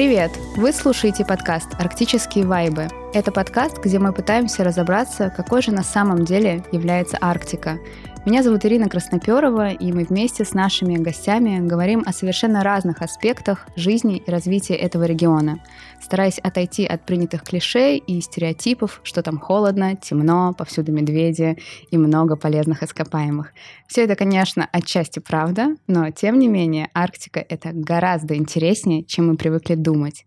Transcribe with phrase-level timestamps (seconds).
[0.00, 0.30] Привет!
[0.56, 2.88] Вы слушаете подкаст «Арктические вайбы».
[3.12, 7.78] Это подкаст, где мы пытаемся разобраться, какой же на самом деле является Арктика–
[8.26, 13.66] меня зовут Ирина Красноперова, и мы вместе с нашими гостями говорим о совершенно разных аспектах
[13.76, 15.60] жизни и развития этого региона,
[16.02, 21.56] стараясь отойти от принятых клише и стереотипов, что там холодно, темно, повсюду медведи
[21.90, 23.54] и много полезных ископаемых.
[23.86, 29.36] Все это, конечно, отчасти правда, но тем не менее Арктика— это гораздо интереснее, чем мы
[29.38, 30.26] привыкли думать.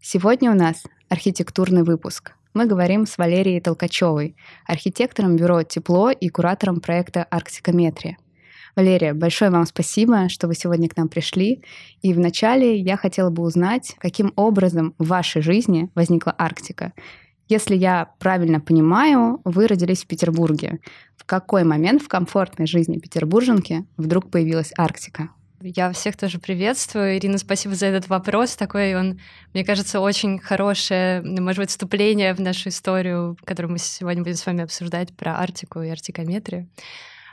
[0.00, 6.80] Сегодня у нас архитектурный выпуск— мы говорим с Валерией Толкачевой, архитектором бюро «Тепло» и куратором
[6.80, 8.18] проекта «Арктикометрия».
[8.74, 11.62] Валерия, большое вам спасибо, что вы сегодня к нам пришли.
[12.00, 16.92] И вначале я хотела бы узнать, каким образом в вашей жизни возникла Арктика.
[17.48, 20.78] Если я правильно понимаю, вы родились в Петербурге.
[21.16, 25.28] В какой момент в комфортной жизни петербурженки вдруг появилась Арктика?
[25.64, 27.16] Я всех тоже приветствую.
[27.16, 28.56] Ирина, спасибо за этот вопрос.
[28.56, 29.20] Такой он,
[29.54, 34.44] мне кажется, очень хорошее, может быть, вступление в нашу историю, которую мы сегодня будем с
[34.44, 36.68] вами обсуждать про Арктику и артикометрию.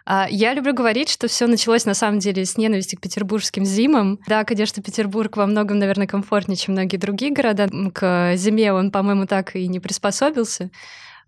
[0.05, 4.19] А, я люблю говорить, что все началось на самом деле с ненависти к петербургским зимам.
[4.27, 7.67] Да, конечно, Петербург во многом, наверное, комфортнее, чем многие другие города.
[7.93, 10.69] К зиме он, по-моему, так и не приспособился.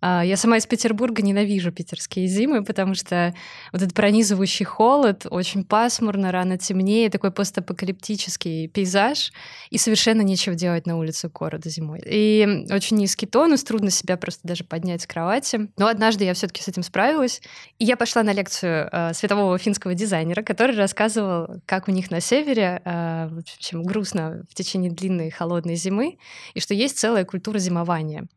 [0.02, 3.34] А, я сама из Петербурга ненавижу питерские зимы, потому что
[3.72, 9.32] вот этот пронизывающий холод, очень пасмурно, рано темнее, такой постапокалиптический пейзаж,
[9.70, 12.02] и совершенно нечего делать на улице города зимой.
[12.04, 15.70] И очень низкий тонус, трудно себя просто даже поднять с кровати.
[15.78, 17.42] Но однажды я все-таки с этим справилась,
[17.78, 22.22] и я пошла на лекцию э, светового финского дизайнера, который рассказывал, как у них на
[22.22, 26.18] севере, э, в общем, грустно в течение длинной холодной зимы,
[26.56, 28.28] и что есть целая культура зимования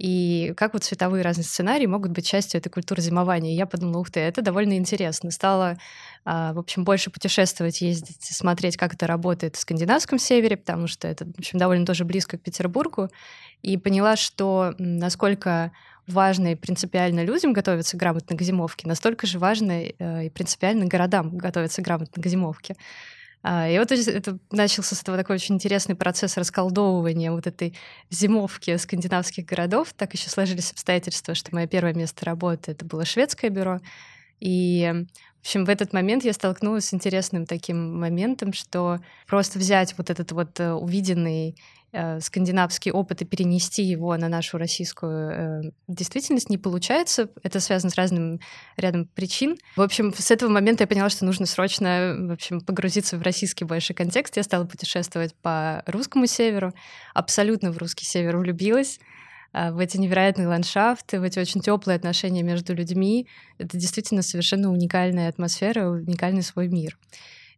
[0.00, 3.52] и как вот цветовые разные сценарии могут быть частью этой культуры зимования.
[3.52, 5.30] И я подумала, ух ты, это довольно интересно.
[5.30, 5.76] Стала,
[6.24, 11.06] а, в общем, больше путешествовать, ездить, смотреть, как это работает в скандинавском севере, потому что
[11.06, 13.10] это, в общем, довольно тоже близко к Петербургу,
[13.60, 15.70] и поняла, что насколько
[16.06, 21.36] важно и принципиально людям готовиться грамотно к зимовке, настолько же важно э, и принципиально городам
[21.36, 22.74] готовиться грамотно к зимовке.
[23.42, 27.74] А, и вот это начался с этого такой очень интересный процесс расколдовывания вот этой
[28.10, 29.92] зимовки скандинавских городов.
[29.94, 33.80] Так еще сложились обстоятельства, что мое первое место работы это было шведское бюро.
[34.40, 34.90] И,
[35.38, 40.10] в общем, в этот момент я столкнулась с интересным таким моментом, что просто взять вот
[40.10, 41.56] этот вот э, увиденный
[42.20, 47.28] скандинавский опыт и перенести его на нашу российскую э, действительность не получается.
[47.42, 48.40] Это связано с разным
[48.76, 49.56] рядом причин.
[49.76, 53.64] В общем, с этого момента я поняла, что нужно срочно в общем, погрузиться в российский
[53.64, 54.36] больше контекст.
[54.36, 56.72] Я стала путешествовать по русскому северу,
[57.12, 59.00] абсолютно в русский север влюбилась
[59.52, 63.26] э, в эти невероятные ландшафты, в эти очень теплые отношения между людьми.
[63.58, 66.96] Это действительно совершенно уникальная атмосфера, уникальный свой мир.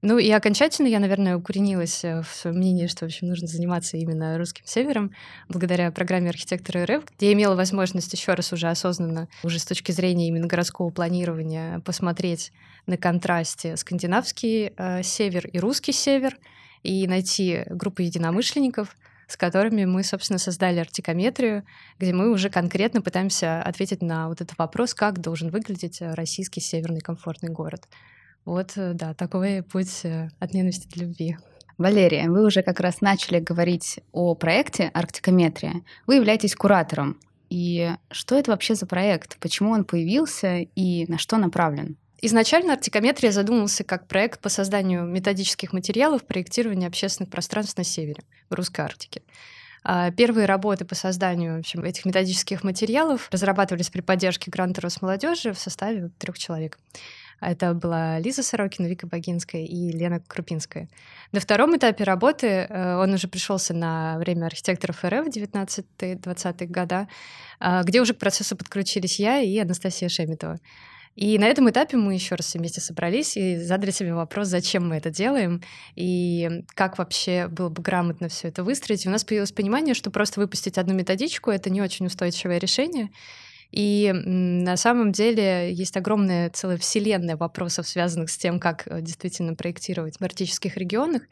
[0.04, 3.96] Ну и окончательно я, наверное, укоренилась э, в своем мнении, что, в общем, нужно заниматься
[3.96, 5.12] именно русским севером,
[5.48, 9.92] благодаря программе архитектора РФ, где я имела возможность еще раз уже осознанно, уже с точки
[9.92, 12.52] зрения именно городского планирования, посмотреть
[12.86, 16.36] на контрасте скандинавский э, север и русский север,
[16.82, 18.96] и найти группу единомышленников,
[19.28, 21.64] с которыми мы, собственно, создали артикометрию,
[22.00, 27.00] где мы уже конкретно пытаемся ответить на вот этот вопрос, как должен выглядеть российский северный
[27.00, 27.86] комфортный город.
[28.44, 31.36] Вот, э, да, такой путь э, от ненависти до любви.
[31.78, 35.82] Валерия, вы уже как раз начали говорить о проекте «Арктикометрия».
[36.06, 37.18] Вы являетесь куратором.
[37.50, 39.38] И что это вообще за проект?
[39.38, 41.96] Почему он появился и на что направлен?
[42.20, 48.54] Изначально «Арктикометрия» задумывался как проект по созданию методических материалов проектирования общественных пространств на севере, в
[48.54, 49.22] Русской Арктике.
[49.84, 55.52] А, первые работы по созданию в общем, этих методических материалов разрабатывались при поддержке гранта Росмолодежи
[55.52, 56.78] в составе трех человек.
[57.42, 60.88] Это была Лиза Сорокина, Вика Богинская и Лена Крупинская.
[61.32, 67.08] На втором этапе работы э, он уже пришелся на время архитекторов РФ 19-20-х года,
[67.58, 70.60] а, где уже к процессу подключились я и Анастасия Шеметова.
[71.16, 74.96] И на этом этапе мы еще раз вместе собрались и задали себе вопрос, зачем мы
[74.96, 75.62] это делаем
[75.94, 79.04] и как вообще было бы грамотно все это выстроить.
[79.04, 83.10] И у нас появилось понимание, что просто выпустить одну методичку— это не очень устойчивое решение,
[83.72, 89.54] и на самом деле есть огромная целая вселенная вопросов, связанных с тем, как э, действительно
[89.54, 91.22] проектировать в арктических регионах,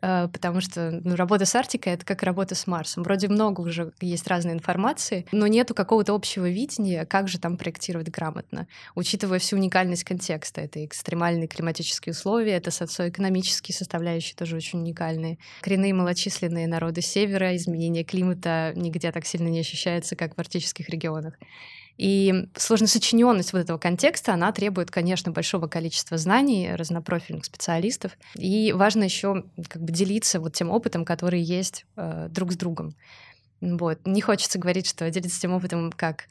[0.00, 3.02] э, потому что ну, работа с Арктикой— это как работа с Марсом.
[3.02, 8.08] Вроде много уже есть разной информации, но нету какого-то общего видения, как же там проектировать
[8.08, 10.62] грамотно, учитывая всю уникальность контекста.
[10.62, 15.36] Это экстремальные климатические условия, это социоэкономические составляющие тоже очень уникальные.
[15.60, 21.34] Коренные малочисленные народы Севера, изменение климата нигде так сильно не ощущается, как в арктических регионах.
[21.98, 28.12] И сложносочиненность вот этого контекста, она требует, конечно, большого количества знаний разнопрофильных специалистов.
[28.34, 32.94] И важно еще как бы делиться вот тем опытом, который есть э, друг с другом.
[33.60, 34.00] Вот.
[34.04, 36.24] Не хочется говорить, что делиться тем опытом, как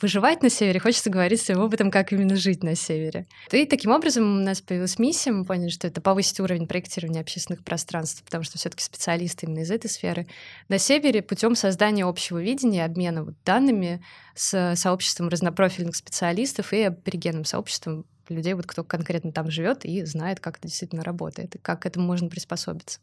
[0.00, 3.26] выживать на севере, хочется говорить своим опытом, как именно жить на севере.
[3.50, 7.64] И таким образом у нас появилась миссия, мы поняли, что это повысить уровень проектирования общественных
[7.64, 10.26] пространств, потому что все-таки специалисты именно из этой сферы.
[10.68, 14.02] На севере путем создания общего видения, обмена вот данными
[14.34, 20.40] с сообществом разнопрофильных специалистов и аборигенным сообществом людей, вот кто конкретно там живет и знает,
[20.40, 23.00] как это действительно работает и как к этому можно приспособиться.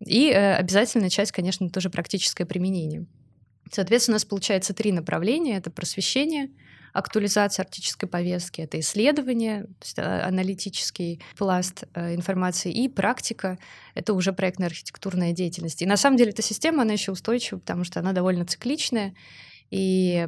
[0.00, 3.06] И э, обязательная часть, конечно, тоже практическое применение.
[3.70, 5.56] Соответственно, у нас получается три направления.
[5.56, 6.50] Это просвещение,
[6.92, 13.58] актуализация арктической повестки, это исследование, то есть а, аналитический пласт э, информации и практика,
[13.94, 15.82] это уже проектно-архитектурная деятельность.
[15.82, 19.14] И на самом деле эта система, она еще устойчива, потому что она довольно цикличная,
[19.70, 20.26] и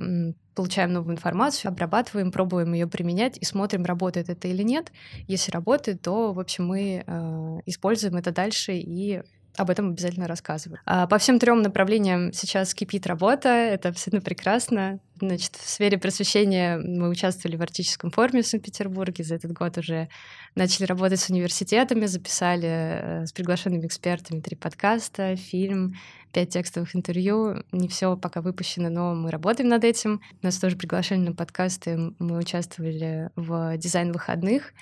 [0.54, 4.92] получаем новую информацию, обрабатываем, пробуем ее применять и смотрим, работает это или нет.
[5.26, 9.22] Если работает, то, в общем, мы э, используем это дальше и
[9.56, 10.80] об этом обязательно рассказываю.
[10.86, 14.98] А по всем трем направлениям сейчас кипит работа, это абсолютно прекрасно.
[15.20, 19.22] Значит, в сфере просвещения мы участвовали в Арктическом форуме в Санкт-Петербурге.
[19.22, 20.08] За этот год уже
[20.54, 25.94] начали работать с университетами, записали э, с приглашенными экспертами три подкаста, фильм,
[26.32, 27.62] пять текстовых интервью.
[27.70, 30.22] Не все пока выпущено, но мы работаем над этим.
[30.40, 32.14] Нас тоже приглашали на подкасты.
[32.18, 34.72] Мы участвовали в дизайн выходных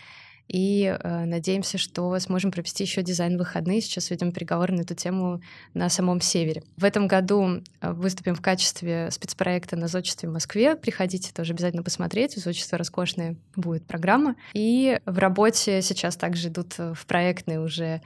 [0.50, 3.80] и э, надеемся, что сможем провести еще дизайн выходные.
[3.80, 5.40] Сейчас ведем переговоры на эту тему
[5.74, 6.64] на самом севере.
[6.76, 10.74] В этом году э, выступим в качестве спецпроекта на зодчестве в Москве.
[10.74, 12.36] Приходите тоже обязательно посмотреть.
[12.36, 14.34] Зодчество роскошная будет программа.
[14.52, 18.02] И в работе сейчас также идут э, в проектные уже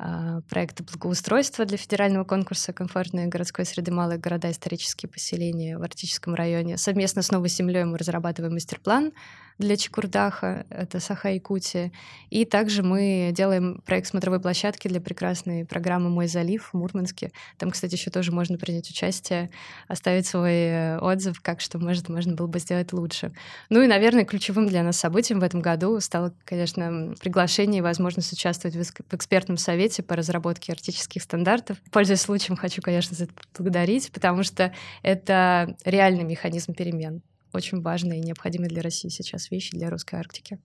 [0.00, 4.48] а, проекты благоустройства для федерального конкурса «Комфортной городской среды малые города.
[4.48, 6.78] Исторические поселения» в Арктическом районе.
[6.78, 9.10] Совместно с Новой Землей мы разрабатываем мастер-план
[9.58, 11.90] для Чекурдаха, это Саха-Якутия.
[12.30, 17.32] И также мы делаем проект смотровой площадки для прекрасной программы «Мой залив» в Мурманске.
[17.56, 19.50] Там, кстати, еще тоже можно принять участие,
[19.88, 23.32] оставить свой э, отзыв, как что может, можно было бы сделать лучше.
[23.68, 28.32] Ну и, наверное, ключевым для нас событием в этом году стало, конечно, приглашение и возможность
[28.32, 31.78] участвовать в экспертном совете по разработке арктических стандартов.
[31.90, 34.72] Пользуясь случаем, хочу, конечно, за это поблагодарить, потому что
[35.02, 37.22] это реальный механизм перемен
[37.52, 40.58] очень важные и необходимые для России сейчас вещи для русской Арктики.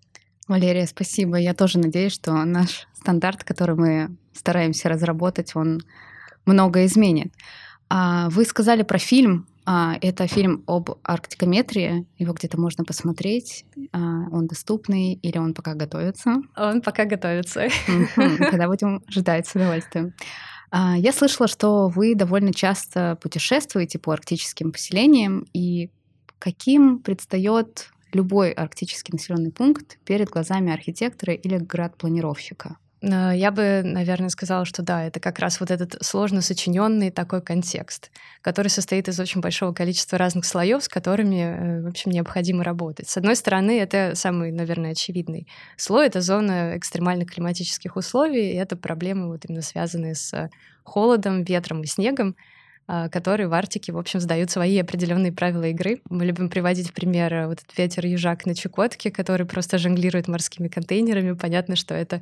[0.47, 1.37] Валерия, спасибо.
[1.37, 5.81] Я тоже надеюсь, что наш стандарт, который мы стараемся разработать, он
[6.45, 7.33] много изменит.
[7.89, 9.47] А вы сказали про фильм.
[9.65, 12.05] А, это фильм об арктикометрии.
[12.17, 13.65] Его где-то можно посмотреть.
[13.93, 16.41] А, он доступный или он пока готовится?
[16.57, 17.67] Он пока готовится.
[18.15, 20.13] Когда будем ждать с удовольствием.
[20.73, 25.91] Я слышала, что вы довольно часто путешествуете по арктическим поселениям, и
[26.43, 32.75] каким предстает любой арктический населенный пункт перед глазами архитектора или град-планировщика?
[33.01, 37.41] Э, я бы, наверное, сказала, что да, это как раз вот этот сложно сочиненный такой
[37.41, 38.11] контекст,
[38.41, 43.07] который состоит из очень большого количества разных слоев, с которыми, э, в общем, необходимо работать.
[43.07, 45.47] С одной стороны, это самый, наверное, очевидный
[45.77, 50.49] слой, это зона экстремальных климатических условий, и это проблемы вот именно связанные с
[50.83, 52.35] холодом, ветром и снегом,
[52.85, 56.01] а, которые в Арктике, в общем, сдают свои определенные правила игры.
[56.09, 60.67] Мы любим приводить в пример э, вот этот ветер-южак на Чукотке, который просто жонглирует морскими
[60.67, 61.31] контейнерами.
[61.31, 62.21] Понятно, что это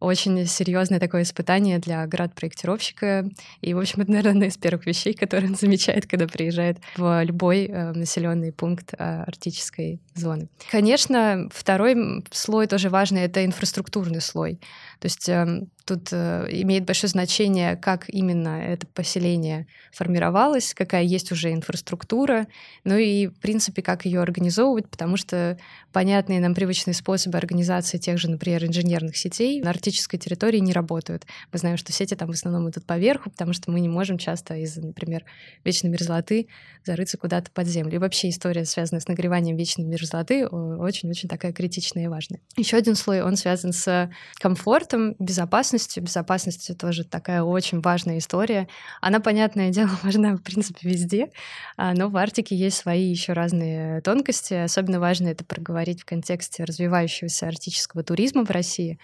[0.00, 3.26] очень серьезное такое испытание для град-проектировщика.
[3.62, 7.22] И, в общем, это, наверное, одна из первых вещей, которые он замечает, когда приезжает в
[7.24, 10.50] любой э, населенный пункт э, арктической зоны.
[10.70, 14.60] Конечно, второй слой тоже важный— это инфраструктурный слой.
[15.00, 21.32] То есть эм, тут э, имеет большое значение, как именно это поселение формировалось, какая есть
[21.32, 22.46] уже инфраструктура,
[22.84, 25.58] ну и, в принципе, как ее организовывать, потому что
[25.92, 31.26] понятные нам привычные способы организации тех же, например, инженерных сетей на арктической территории не работают.
[31.52, 34.54] Мы знаем, что сети там в основном идут поверху, потому что мы не можем часто
[34.56, 35.24] из-за, например,
[35.64, 36.48] вечной мерзлоты
[36.84, 37.94] зарыться куда-то под землю.
[37.96, 42.40] И вообще история, связанная с нагреванием вечной мерзлоты, очень-очень такая критичная и важная.
[42.56, 45.72] Еще один слой, он связан с комфортом, безопасностью.
[46.00, 48.68] Безопасность— тоже такая очень важная история.
[49.00, 51.30] Она, понятное дело, важна, в принципе, везде,
[51.76, 54.54] а, но в Арктике есть свои еще разные тонкости.
[54.54, 58.98] Особенно важно это проговорить в контексте развивающегося арктического туризма в России,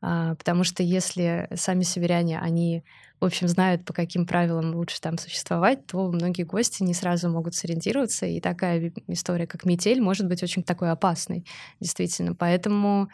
[0.00, 2.84] а, потому что если сами северяне, они
[3.20, 7.54] в общем, знают, по каким правилам лучше там существовать, то многие гости не сразу могут
[7.54, 11.44] сориентироваться, и такая история, как метель, может быть очень такой опасной,
[11.80, 12.34] действительно.
[12.34, 13.08] Поэтому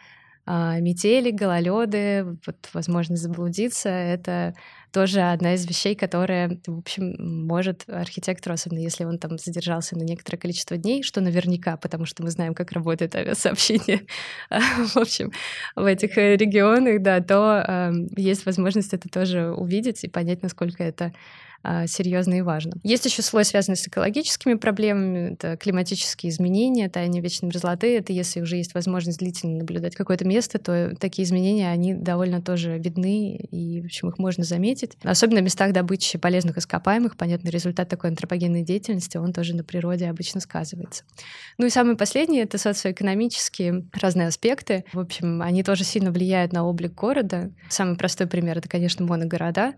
[0.47, 4.55] а, метели, гололеды, вот возможность заблудиться— это
[4.93, 10.03] тоже одна из вещей, которая, в общем, может архитектору, особенно если он там задержался на
[10.03, 14.03] некоторое количество дней, что наверняка, потому что мы знаем, как работает авиасообщение,
[14.51, 15.33] в общем,
[15.75, 20.85] в этих э, регионах, да, то э, есть возможность это тоже увидеть и понять, насколько
[20.85, 21.13] это а,
[21.87, 22.75] серьезно и важно.
[22.83, 27.97] Есть еще слой, связанный с экологическими проблемами, это климатические изменения, таяние вечной мерзлоты.
[27.97, 32.79] Это если уже есть возможность длительно наблюдать какое-то место, то такие изменения, они довольно тоже
[32.79, 34.93] видны, и, в общем, их можно заметить.
[35.03, 40.07] Особенно в местах добычи полезных ископаемых, понятно, результат такой антропогенной деятельности, он тоже на природе
[40.07, 41.05] обычно сказывается.
[41.59, 44.85] Ну и самый последний— это социоэкономические разные аспекты.
[44.93, 47.51] В общем, они тоже сильно влияют на облик города.
[47.69, 49.75] Самый простой пример— это, конечно, моногорода.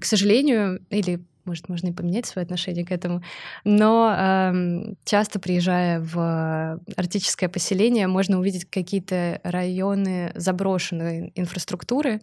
[0.00, 3.22] К сожалению, или может, можно и поменять свое отношение к этому.
[3.64, 12.20] Но э, часто приезжая в арктическое поселение, можно увидеть какие-то районы заброшенной инфраструктуры,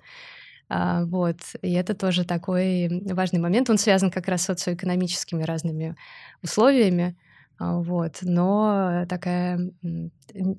[0.70, 1.38] а, вот.
[1.62, 3.70] И это тоже такой важный момент.
[3.70, 5.96] Он связан как раз с социоэкономическими разными
[6.41, 7.15] условиями.
[7.60, 8.20] А, вот.
[8.22, 9.60] Но такая,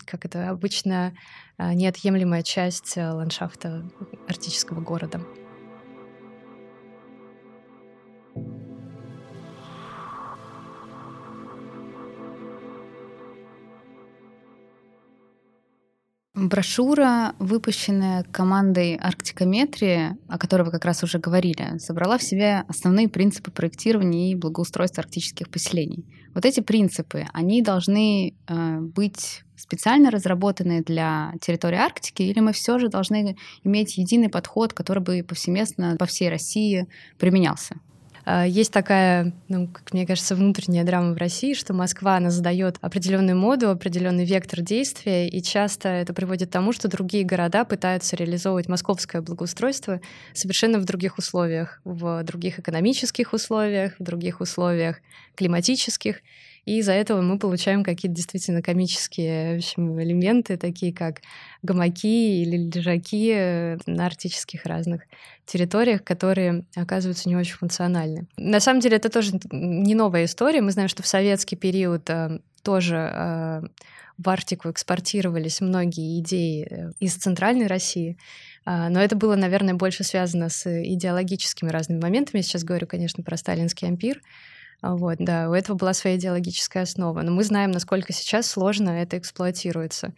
[0.05, 1.15] как это обычно,
[1.57, 3.89] а, неотъемлемая часть ландшафта
[4.29, 5.21] арктического города.
[16.37, 23.09] Брошюра, выпущенная командой Арктикометрии, о которой вы как раз уже говорили, собрала в себе основные
[23.09, 26.05] принципы проектирования и благоустройства арктических поселений.
[26.35, 32.79] Вот эти принципы, они должны э, быть специально разработаны для территории Арктики, или мы все
[32.79, 36.87] же должны иметь единый подход, который бы повсеместно по всей России
[37.19, 37.77] применялся?
[38.29, 42.77] А, есть такая, ну, как мне кажется, внутренняя драма в России, что Москва, она задает
[42.81, 48.17] определенную моду, определенный вектор действия, и часто это приводит к тому, что другие города пытаются
[48.17, 50.01] реализовывать московское благоустройство
[50.35, 54.97] совершенно в других условиях, в других экономических условиях, в других условиях
[55.37, 56.17] климатических.
[56.67, 61.23] И из-за этого мы получаем какие-то действительно комические в общем, элементы, такие как
[61.63, 65.03] гамаки или лежаки э, на арктических разных
[65.47, 68.27] территориях, которые оказываются не очень функциональны.
[68.37, 70.61] На самом деле это тоже не новая история.
[70.61, 73.63] Мы знаем, что в советский период э, тоже э,
[74.19, 78.17] в Арктику экспортировались многие идеи из центральной России.
[78.65, 82.39] Но это было, наверное, больше связано с идеологическими разными моментами.
[82.39, 84.23] Я сейчас говорю, конечно, про сталинский ампир.
[84.83, 87.23] А, вот, да, у этого была своя идеологическая основа.
[87.23, 90.15] Но мы знаем, насколько сейчас сложно это эксплуатируется.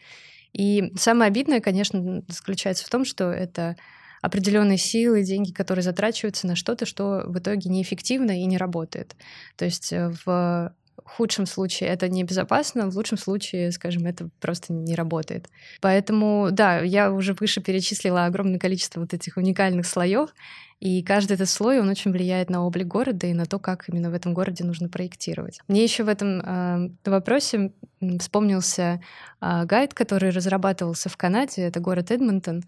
[0.53, 3.77] И самое обидное, конечно, заключается в том, что это
[4.21, 9.15] определенные силы, деньги, которые затрачиваются на что-то, что в итоге неэффективно и не работает.
[9.57, 10.75] То есть э, в
[11.05, 15.49] худшем случае это небезопасно, в лучшем случае, скажем, это просто не работает.
[15.81, 20.35] Поэтому, да, я уже выше перечислила огромное количество вот этих уникальных слоев,
[20.81, 24.11] и каждый этот слой, он очень влияет на облик города и на то, как именно
[24.11, 25.61] в этом городе нужно проектировать.
[25.67, 27.73] Мне еще в этом э, вопросе
[28.21, 29.01] вспомнился
[29.41, 32.63] э, гайд, который разрабатывался в Канаде, это город Эдмонтон,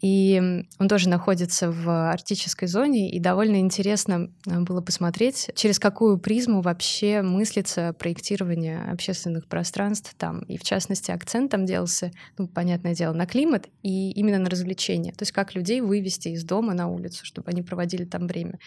[0.00, 6.18] и он тоже находится в арктической зоне, и довольно интересно э, было посмотреть, через какую
[6.18, 10.40] призму вообще мыслится проектирование общественных пространств там.
[10.40, 15.12] И в частности, акцент там делался, ну, понятное дело, на климат и именно на развлечения.
[15.12, 18.58] То есть как людей вывести из дома на улицу, чтобы они проводили там время.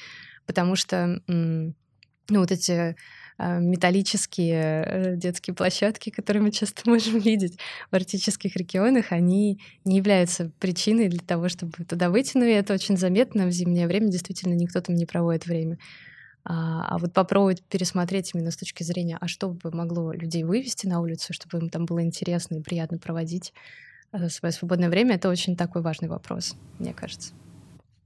[0.46, 2.96] Потому что ну, вот эти
[3.60, 7.58] металлические э, детские площадки, которые мы часто можем видеть
[7.90, 12.98] в арктических регионах, они не являются причиной для того, чтобы туда выйти, но это очень
[12.98, 15.78] заметно в зимнее время, действительно никто там не проводит время.
[16.44, 20.88] А, а вот попробовать пересмотреть именно с точки зрения, а что бы могло людей вывести
[20.88, 23.54] на улицу, чтобы им там было интересно и приятно проводить
[24.12, 27.34] э, свое свободное время, это очень такой важный вопрос, мне кажется.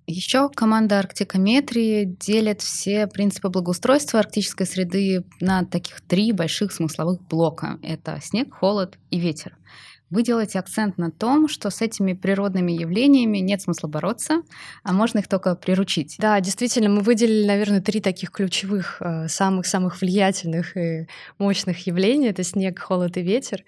[0.08, 7.80] Еще команда Арктикометрии делит все принципы благоустройства арктической среды на таких три больших смысловых блока.
[7.82, 9.58] Это снег, холод и ветер.
[10.12, 14.44] Вы делаете акцент на том, что с этими природными явлениями нет смысла бороться,
[14.84, 16.18] а можно их только приручить.
[16.20, 21.08] Да, действительно, мы выделили, наверное, три таких ключевых, э, самых-самых влиятельных и
[21.40, 22.30] мощных явления.
[22.30, 23.64] Это снег, холод и ветер.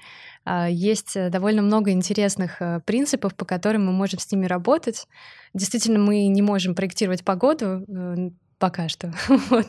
[0.49, 5.05] А, есть э, довольно много интересных э, принципов, по которым мы можем с ними работать.
[5.53, 9.13] Действительно, мы не можем проектировать погоду э, пока что.
[9.27, 9.67] вот.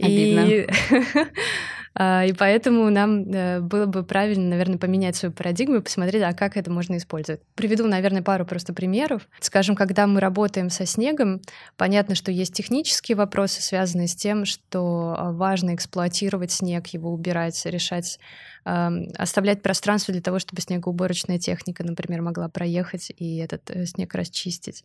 [0.00, 0.40] Обидно.
[0.40, 0.68] И
[1.98, 6.58] и поэтому нам э, было бы правильно, наверное, поменять свою парадигму и посмотреть, а как
[6.58, 7.40] это можно использовать.
[7.54, 9.26] Приведу, наверное, пару просто примеров.
[9.40, 11.40] Скажем, когда мы работаем со снегом,
[11.78, 17.64] понятно, что есть технические вопросы, связанные с тем, что а, важно эксплуатировать снег, его убирать,
[17.64, 18.18] решать
[18.64, 24.82] оставлять пространство для того, чтобы снегоуборочная техника, например, могла проехать и этот э, снег расчистить.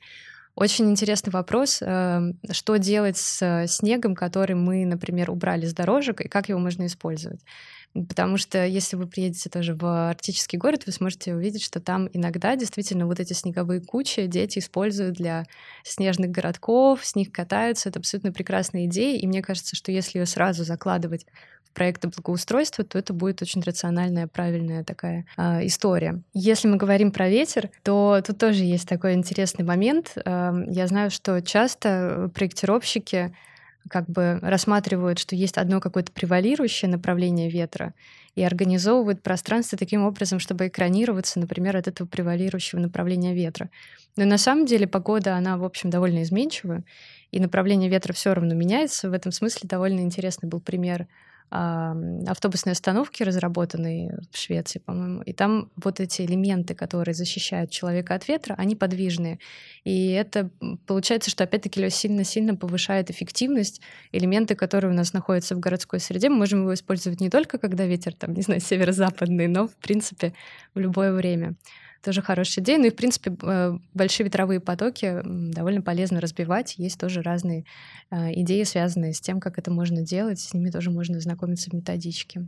[0.56, 6.28] Очень интересный вопрос, эм, что делать с снегом, который мы, например, убрали с дорожек, и
[6.28, 7.40] как его можно использовать.
[7.94, 12.56] Потому что если вы приедете тоже в арктический город, вы сможете увидеть, что там иногда
[12.56, 15.46] действительно вот эти снеговые кучи дети используют для
[15.84, 17.90] снежных городков, с них катаются.
[17.90, 19.18] Это абсолютно прекрасная идея.
[19.20, 21.26] И мне кажется, что если ее сразу закладывать
[21.72, 26.22] в проекты благоустройства, то это будет очень рациональная, правильная такая э, история.
[26.34, 30.14] Если мы говорим про ветер, то тут тоже есть такой интересный момент.
[30.16, 33.34] Э, я знаю, что часто проектировщики
[33.90, 37.94] как бы рассматривают, что есть одно какое-то превалирующее направление ветра
[38.36, 43.70] и организовывают пространство таким образом, чтобы экранироваться, например, от этого превалирующего направления ветра.
[44.16, 46.84] Но на самом деле погода, она, в общем, довольно изменчивая,
[47.32, 49.10] и направление ветра все равно меняется.
[49.10, 51.08] В этом смысле довольно интересный был пример
[51.52, 58.28] автобусной остановки, разработанной в Швеции, по-моему, и там вот эти элементы, которые защищают человека от
[58.30, 59.40] ветра, они подвижные.
[59.84, 60.50] И это
[60.88, 63.82] получается, что опять-таки сильно-сильно повышает эффективность.
[64.14, 67.86] Элементы, которые у нас находятся в городской среде, мы можем его использовать не только когда
[67.86, 70.34] ветер, там, не знаю, северо-западный, но, в принципе,
[70.74, 71.56] в любое время
[72.02, 72.78] тоже хорошая идея.
[72.78, 76.76] Ну и, в принципе, э, большие ветровые потоки довольно полезно разбивать.
[76.78, 77.66] Есть тоже разные
[78.10, 80.40] э, идеи, связанные с тем, как это можно делать.
[80.40, 82.48] С ними тоже можно знакомиться в методичке.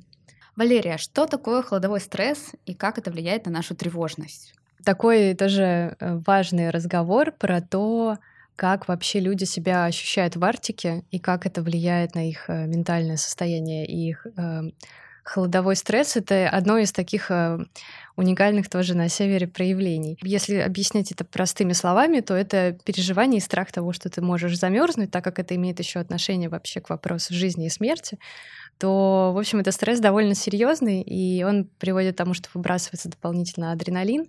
[0.55, 4.53] Валерия, что такое холодовой стресс и как это влияет на нашу тревожность?
[4.83, 8.17] Такой тоже э, важный разговор про то,
[8.55, 13.87] как вообще люди себя ощущают в Арктике и как это влияет на их ментальное состояние
[13.87, 14.27] и их
[15.23, 17.59] холодовой стресс— это одно из таких э,
[18.15, 20.17] уникальных тоже на севере проявлений.
[20.21, 25.11] Если объяснять это простыми словами, то это переживание и страх того, что ты можешь замерзнуть,
[25.11, 28.19] так как это имеет еще отношение вообще к вопросу жизни и смерти,
[28.77, 33.71] то, в общем, это стресс довольно серьезный, и он приводит к тому, что выбрасывается дополнительно
[33.71, 34.27] адреналин,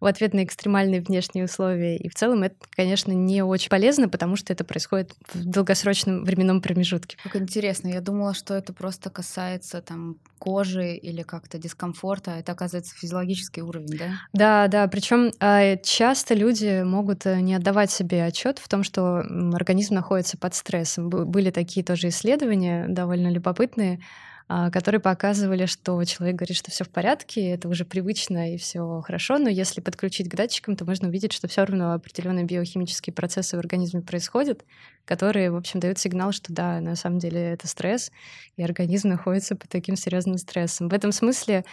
[0.00, 1.96] в ответ на экстремальные внешние условия.
[1.96, 6.60] И в целом это, конечно, не очень полезно, потому что это происходит в долгосрочном временном
[6.60, 7.16] промежутке.
[7.22, 7.88] Как интересно.
[7.88, 12.32] Я думала, что это просто касается там кожи или как-то дискомфорта.
[12.32, 14.08] Это, оказывается, физиологический уровень, да?
[14.32, 14.88] Да, да.
[14.88, 19.20] Причем а, часто люди могут э, не отдавать себе отчет в том, что
[19.54, 21.08] организм находится под стрессом.
[21.08, 26.90] Были такие тоже исследования довольно любопытные а, которые показывали, что человек говорит, что все в
[26.90, 31.32] порядке, это уже привычно и все хорошо, но если подключить к датчикам, то можно увидеть,
[31.32, 34.64] что все равно определенные биохимические процессы в организме происходят,
[35.06, 38.12] которые, в общем, дают сигнал, что да, на самом деле это стресс,
[38.56, 40.88] и организм находится под таким серьезным стрессом.
[40.88, 41.64] В этом смысле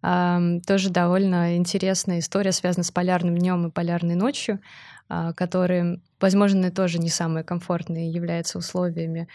[0.00, 4.60] тоже довольно интересная история, связана с полярным днем и полярной ночью,
[5.08, 9.26] э, которые, возможно, тоже не самые комфортные являются условиями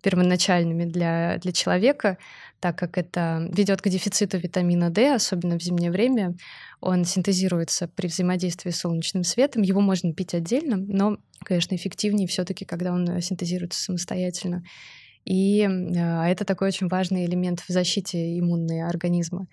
[0.00, 2.18] первоначальными для, для человека,
[2.60, 6.34] так как это ведет к дефициту витамина D, особенно в зимнее время.
[6.80, 9.62] Он синтезируется при взаимодействии с солнечным светом.
[9.62, 14.62] Его можно пить отдельно, но, конечно, эффективнее все-таки, когда он синтезируется самостоятельно.
[15.24, 19.46] И а, это такой очень важный элемент в защите иммунной организма.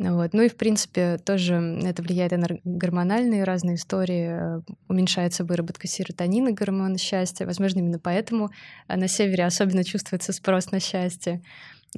[0.00, 0.32] Вот.
[0.32, 4.62] Ну и, в принципе, тоже это влияет на гормональные разные истории.
[4.88, 7.44] Уменьшается выработка серотонина, гормона счастья.
[7.44, 8.50] Возможно, именно поэтому
[8.88, 11.42] на севере особенно чувствуется спрос на счастье.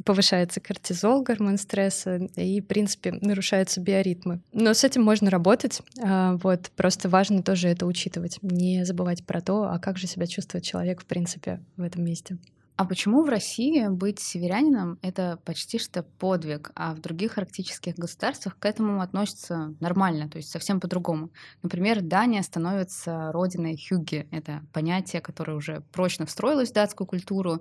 [0.05, 4.41] Повышается кортизол, гормон стресса, и, в принципе, нарушаются биоритмы.
[4.53, 5.81] Но с этим можно работать.
[6.03, 6.73] А, вот.
[6.75, 8.39] Просто важно тоже это учитывать.
[8.43, 12.39] Не забывать про то, а как же себя чувствует человек, в принципе, в этом месте.
[12.77, 18.59] А почему в России быть северянином— это почти что подвиг, а в других арктических государствах
[18.59, 21.31] к этому относятся нормально, то есть совсем по-другому?
[21.63, 24.27] Например, Дания становится родиной хюгге.
[24.31, 27.61] Это понятие, которое уже прочно встроилось в датскую культуру.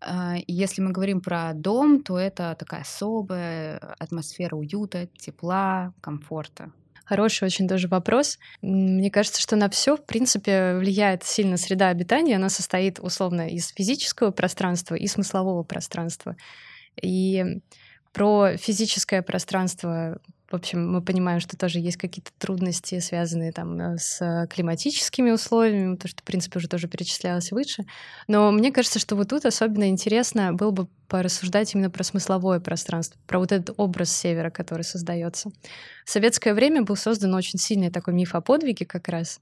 [0.00, 6.72] А, если мы говорим про дом, то это такая особая атмосфера уюта, тепла, комфорта.
[7.04, 8.38] Хороший очень тоже вопрос.
[8.62, 12.36] Мне кажется, что на все, в принципе, влияет сильно среда обитания.
[12.36, 16.36] Она состоит условно из физического пространства и смыслового пространства.
[17.00, 17.60] И
[18.12, 20.18] про физическое пространство
[20.50, 25.96] в общем, мы понимаем, что тоже есть какие-то трудности, связанные там э, с климатическими условиями,
[25.96, 27.84] то, что, в принципе, уже тоже перечислялось выше.
[28.28, 33.18] Но мне кажется, что вот тут особенно интересно было бы порассуждать именно про смысловое пространство,
[33.26, 35.50] про вот этот образ севера, который создается.
[36.04, 39.40] В советское время был создан очень сильный такой миф о подвиге как раз.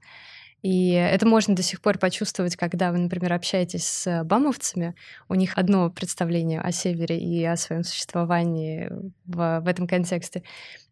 [0.63, 4.95] И это можно до сих пор почувствовать, когда вы, например, общаетесь с бамовцами.
[5.27, 8.89] У них одно представление о севере и о своем существовании
[9.25, 10.41] в, в этом контексте.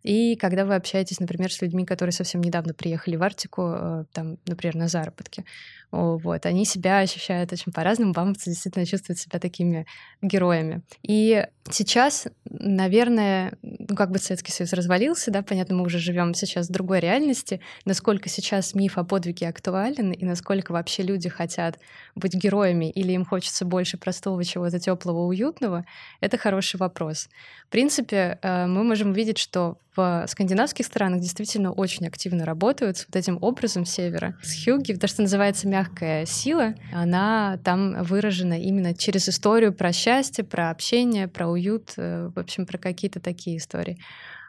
[0.04, 4.38] И когда вы общаетесь, например, с людьми, которые совсем недавно приехали в Арктику, э, там,
[4.46, 5.46] например, на заработки,
[5.92, 9.86] вот, они себя ощущают очень по-разному, бамбовцы действительно чувствуют себя такими
[10.22, 10.84] героями.
[11.04, 16.70] И сейчас, наверное, ну, как бы Советский Союз развалился, да, понятно, мы уже живем сейчас
[16.70, 21.78] в другой реальности, насколько сейчас миф о подвиге актуален и насколько вообще люди хотят
[22.16, 25.86] быть героями или им хочется больше простого чего-то теплого, уютного,
[26.22, 27.28] это хороший вопрос.
[27.68, 33.06] В принципе, э, мы можем увидеть, что в скандинавских странах действительно очень активно работают с
[33.08, 38.94] вот этим образом севера, с хюги, то, что называется мягкая сила, она там выражена именно
[38.94, 44.00] через историю про счастье, про общение, про уют, э, в общем, про какие-то такие истории.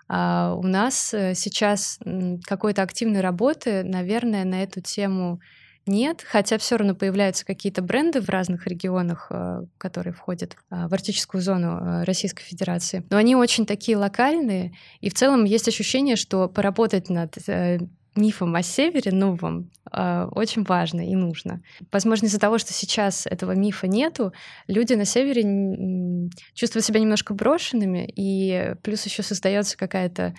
[0.08, 1.98] А у нас э, сейчас
[2.44, 5.40] какой-то активной работы, наверное, на эту тему
[5.86, 10.94] нет, хотя все равно появляются какие-то бренды в разных регионах, э, которые входят а, в
[10.94, 13.04] арктическую зону э, Российской Федерации.
[13.10, 17.80] Но они очень такие локальные, и в целом есть ощущение, что поработать над э,
[18.14, 21.62] мифом о севере новом очень важно и нужно.
[21.90, 24.34] Возможно, из-за того, что сейчас этого мифа нету,
[24.66, 30.34] люди на севере чувствуют себя немножко брошенными, и плюс еще создается какая-то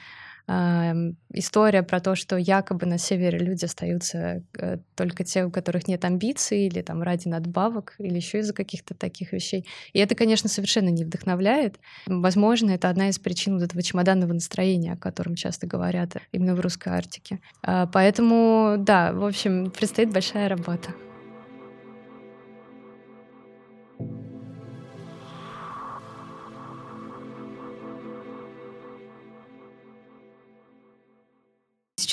[0.48, 6.04] история про то, что якобы на севере люди остаются э, только те, у которых нет
[6.04, 9.66] амбиций или там ради надбавок или еще из-за каких-то таких вещей.
[9.94, 11.80] И это, конечно, совершенно не вдохновляет.
[12.08, 16.60] Возможно, это одна из причин вот этого чемоданного настроения, о котором часто говорят именно в
[16.60, 17.40] русской Арктике.
[17.62, 20.92] А, поэтому, да, в общем, предстоит большая работа.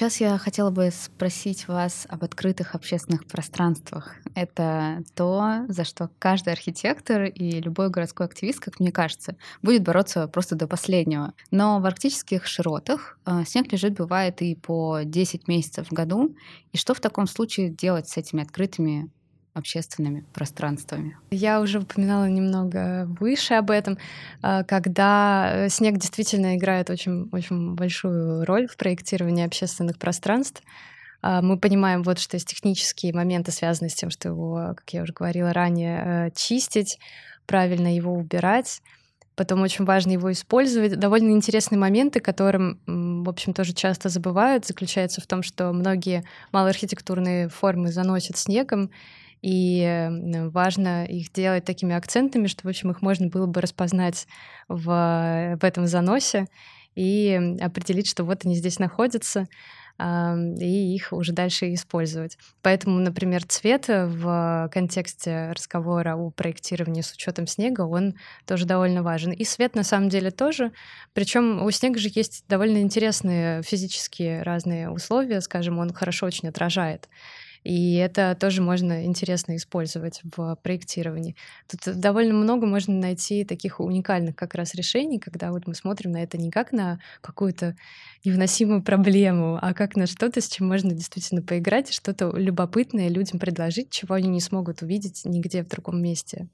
[0.00, 4.16] Сейчас я хотела бы спросить вас об открытых общественных пространствах.
[4.34, 10.26] Это то, за что каждый архитектор и любой городской активист, как мне кажется, будет бороться
[10.26, 11.34] просто до последнего.
[11.50, 16.34] Но в арктических широтах э, снег лежит, бывает, и по 10 месяцев в году.
[16.72, 19.10] И что в таком случае делать с этими открытыми
[19.54, 21.16] общественными пространствами.
[21.30, 23.98] Я уже упоминала немного выше об этом,
[24.42, 30.62] а, когда э, снег действительно играет очень, очень большую роль в проектировании общественных пространств.
[31.22, 35.02] А, мы понимаем вот, что есть технические моменты, связанные с тем, что его, как я
[35.02, 36.98] уже говорила ранее, э, чистить,
[37.46, 38.80] правильно его убирать.
[39.34, 40.98] Потом очень важно его использовать.
[40.98, 47.48] Довольно интересные моменты, которым, в общем, тоже часто забывают, заключается в том, что многие малоархитектурные
[47.48, 48.90] формы заносят снегом,
[49.42, 50.08] и
[50.52, 54.26] важно их делать такими акцентами, что, в общем, их можно было бы распознать
[54.68, 56.46] в, в этом заносе
[56.94, 59.46] и определить, что вот они здесь находятся,
[60.02, 62.38] и их уже дальше использовать.
[62.62, 68.14] Поэтому, например, цвет в контексте разговора о проектировании с учетом снега, он
[68.46, 69.32] тоже довольно важен.
[69.32, 70.72] И свет на самом деле тоже.
[71.12, 77.08] Причем у снега же есть довольно интересные физические разные условия, скажем, он хорошо очень отражает.
[77.64, 81.36] И это тоже можно интересно использовать в проектировании.
[81.68, 86.22] Тут довольно много можно найти таких уникальных как раз решений, когда вот мы смотрим на
[86.22, 87.76] это не как на какую-то
[88.24, 93.90] невыносимую проблему, а как на что-то, с чем можно действительно поиграть что-то любопытное людям предложить,
[93.90, 96.48] чего они не смогут увидеть нигде в другом месте.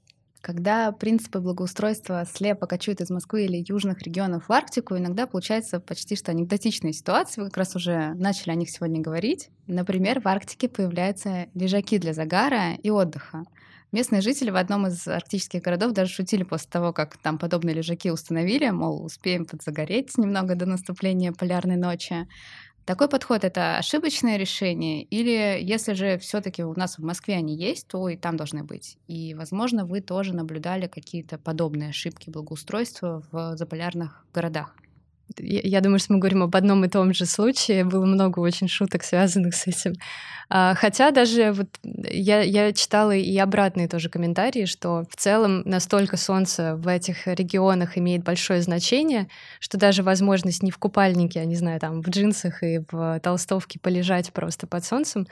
[0.47, 6.15] Когда принципы благоустройства слепо кочуют из Москвы или южных регионов в Арктику, иногда получается почти
[6.15, 7.41] что анекдотичные ситуации.
[7.41, 9.49] Вы как раз уже начали о них сегодня говорить.
[9.67, 13.43] Например, в Арктике появляются лежаки для загара и отдыха.
[13.91, 18.09] Местные жители в одном из арктических городов даже шутили после того, как там подобные лежаки
[18.09, 22.25] установили, мол, успеем подзагореть немного до наступления полярной ночи.
[22.87, 27.85] Такой подход это ошибочное решение, или если же все-таки у нас в Москве они есть,
[27.89, 28.97] то и там должны быть.
[29.09, 34.73] И, возможно, вы тоже наблюдали какие-то подобные ошибки благоустройства в заполярных городах
[35.37, 37.83] я думаю, что мы говорим об одном и том же случае.
[37.83, 39.95] Было много очень шуток, связанных с этим.
[40.49, 46.15] А, хотя даже вот я, я читала и обратные тоже комментарии, что в целом настолько
[46.15, 49.27] солнце в этих регионах имеет большое значение,
[49.59, 53.79] что даже возможность не в купальнике, а не знаю, там в джинсах и в толстовке
[53.79, 55.27] полежать просто под солнцем,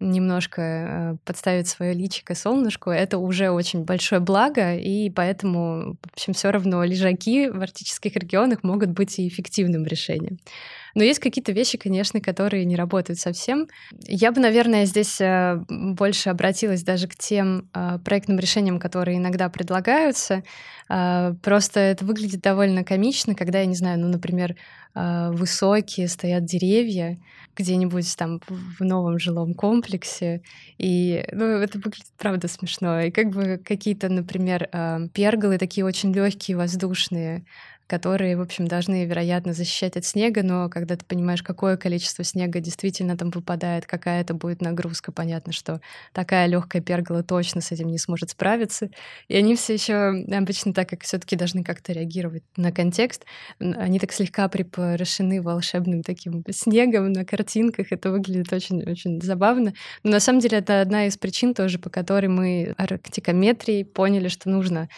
[0.00, 6.32] немножко э, подставить свое личико солнышку, это уже очень большое благо, и поэтому, в общем,
[6.32, 10.38] все равно лежаки в арктических регионах могут быть и эффективным решением.
[10.96, 13.68] Но есть какие-то вещи, конечно, которые не работают совсем.
[14.08, 19.50] Я бы, наверное, здесь э, больше обратилась даже к тем э, проектным решениям, которые иногда
[19.50, 20.42] предлагаются.
[20.88, 24.54] Просто это выглядит довольно комично, когда, я не знаю, ну, например,
[24.94, 27.18] высокие стоят деревья,
[27.56, 30.42] где-нибудь там в новом жилом комплексе.
[30.78, 33.00] И ну, это выглядит, правда, смешно.
[33.00, 34.70] И как бы какие-то, например,
[35.12, 37.44] перголы такие очень легкие, воздушные,
[37.86, 42.60] которые, в общем, должны, вероятно, защищать от снега, но когда ты понимаешь, какое количество снега
[42.60, 45.80] действительно там выпадает, какая это будет нагрузка, понятно, что
[46.12, 48.90] такая легкая пергола точно с этим не сможет справиться.
[49.28, 53.24] И они все еще обычно так как все-таки должны как-то реагировать на контекст,
[53.58, 57.92] они так слегка припорошены волшебным таким снегом на картинках.
[57.92, 59.74] Это выглядит очень-очень забавно.
[60.02, 64.48] Но на самом деле это одна из причин тоже, по которой мы арктикометрией поняли, что
[64.50, 64.88] нужно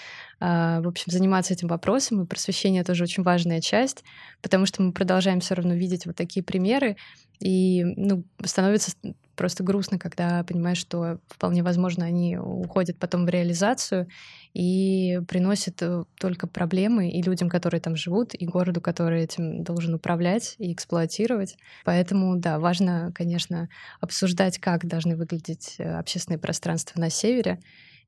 [0.41, 4.05] в общем, заниматься этим вопросом, и просвещение тоже очень важная часть,
[4.41, 6.97] потому что мы продолжаем все равно видеть вот такие примеры,
[7.41, 8.93] и ну, становится
[9.39, 14.09] просто грустно, когда понимаешь, что вполне возможно они уходят потом в реализацию
[14.53, 19.95] и приносят э, только проблемы и людям, которые там живут, и городу, который этим должен
[19.95, 21.57] управлять и эксплуатировать.
[21.85, 23.69] Поэтому, да, важно, конечно,
[24.01, 27.61] обсуждать, как должны выглядеть э, общественные пространства на севере,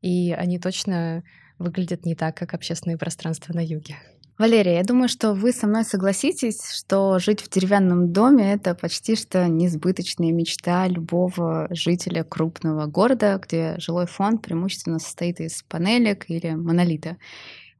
[0.03, 1.23] и они точно
[1.61, 3.96] выглядят не так, как общественные пространства на юге.
[4.38, 9.14] Валерия, я думаю, что вы со мной согласитесь, что жить в деревянном доме— это почти
[9.14, 16.53] что несбыточная мечта любого жителя крупного города, где жилой фонд преимущественно состоит из панелек или
[16.53, 17.18] монолита.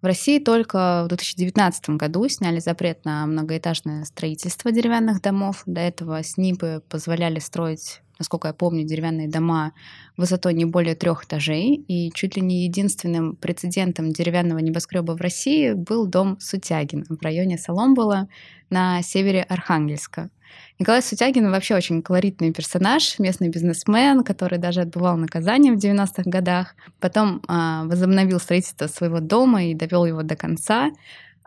[0.03, 5.63] В России только в 2019 году сняли запрет на многоэтажное строительство деревянных домов.
[5.65, 9.73] До этого СНИПы позволяли строить насколько я помню, деревянные дома
[10.17, 11.75] высотой не более трех этажей.
[11.89, 17.59] И чуть ли не единственным прецедентом деревянного небоскреба в России был дом Сутягин в районе
[17.59, 18.29] Соломбола
[18.69, 20.31] на севере Архангельска.
[20.79, 26.75] Николай Сутягин вообще очень колоритный персонаж, местный бизнесмен, который даже отбывал наказание в 90-х годах.
[27.01, 30.91] Потом э, возобновил строительство своего дома и довел его до конца.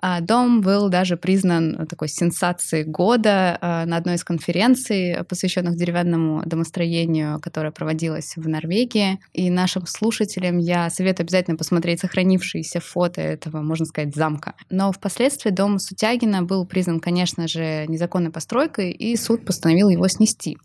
[0.06, 6.44] А дом был даже признан такой сенсацией года а, на одной из конференций, посвященных деревянному
[6.46, 9.22] домостроению, которая проводилась в Норвегии.
[9.32, 14.56] И нашим слушателям я советую обязательно посмотреть сохранившиеся фото этого, можно сказать, замка.
[14.70, 20.58] Но впоследствии дом Сутягина был признан, конечно же, незаконной постройкой, и суд постановил его снести.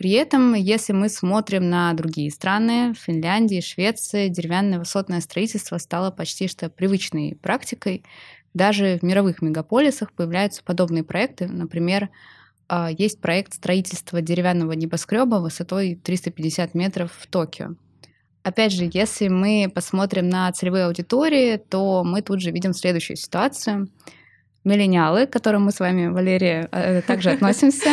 [0.00, 6.48] При этом, если мы смотрим на другие страны, Финляндии, Швеции, деревянное высотное строительство стало почти
[6.48, 8.02] что привычной практикой.
[8.54, 11.46] Даже в мировых мегаполисах появляются подобные проекты.
[11.46, 12.08] Например,
[12.68, 17.74] а, есть проект строительства деревянного небоскреба высотой 350 метров в Токио.
[18.42, 23.88] Опять же, если мы посмотрим на целевые аудитории, то мы тут же видим следующую ситуацию.
[24.64, 27.90] Миллениалы, к которым мы с вами, Валерия, э, также относимся,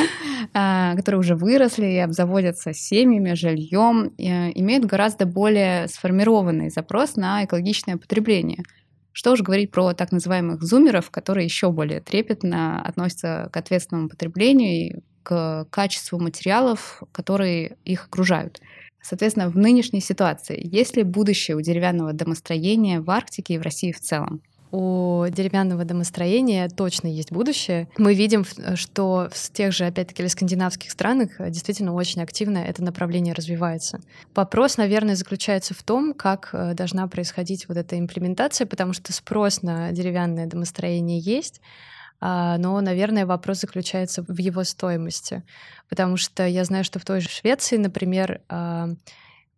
[0.54, 7.46] а, которые уже выросли и обзаводятся семьями, жильем, э, имеют гораздо более сформированный запрос на
[7.46, 8.64] экологичное потребление–
[9.18, 14.70] что уж говорить про так называемых зумеров, которые еще более трепетно относятся к ответственному потреблению
[14.70, 18.62] и к качеству материалов, которые их окружают.
[19.02, 23.92] Соответственно, в нынешней ситуации есть ли будущее у деревянного домостроения в Арктике и в России
[23.92, 24.44] в целом?
[24.72, 27.88] У деревянного домостроения точно есть будущее.
[27.98, 32.84] Мы видим, что в тех же, опять-таки, или скандинавских странах э, действительно очень активно это
[32.84, 34.00] направление развивается.
[34.36, 39.62] Вопрос, наверное, заключается в том, как э, должна происходить вот эта имплементация, потому что спрос
[39.62, 41.62] на деревянное домостроение есть,
[42.20, 45.44] а, но, наверное, вопрос заключается в его стоимости,
[45.90, 48.90] потому что я знаю, что в той же Швеции, например, а,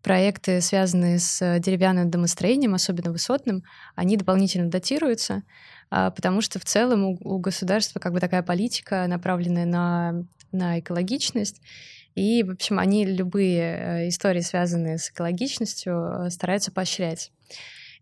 [0.01, 3.63] проекты, связанные с деревянным домостроением, особенно высотным,
[3.95, 5.43] они дополнительно датируются,
[5.89, 10.79] а, потому что в целом у, у государства как бы такая политика, направленная на, на
[10.79, 11.61] экологичность,
[12.15, 17.31] и, в общем, они любые э, истории, связанные с экологичностью, э, стараются поощрять.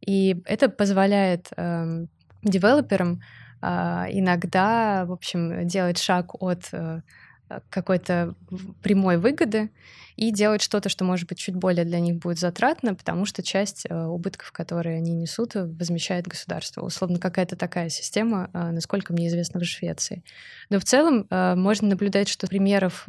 [0.06, 2.06] И это позволяет э,
[2.44, 3.22] девелоперам
[3.62, 3.68] э,
[4.10, 7.02] иногда, в общем, делать шаг от э,
[7.70, 8.36] какой-то
[8.82, 9.70] прямой выгоды
[10.18, 13.86] и делать что-то, что, может быть, чуть более для них будет затратно, потому что часть
[13.88, 16.82] э, убытков, которые они несут, возмещает государство.
[16.82, 20.24] Условно, какая-то такая система, э, насколько мне известно, в Швеции.
[20.70, 23.04] Но в целом э, можно наблюдать, что примеров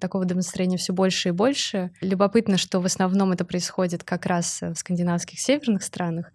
[0.00, 1.90] такого демонстрирования все больше и больше.
[2.00, 6.32] Любопытно, что в основном это происходит как раз в скандинавских северных странах,